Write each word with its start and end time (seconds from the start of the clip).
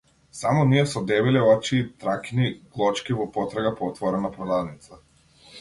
Само 0.35 0.61
ние 0.69 0.85
со 0.93 1.03
дебели 1.11 1.43
очи 1.49 1.75
и 1.81 1.83
траќни 2.05 2.49
глочки 2.79 3.19
во 3.21 3.31
потрага 3.37 3.77
по 3.83 3.91
отворена 3.93 4.37
продавница. 4.39 5.03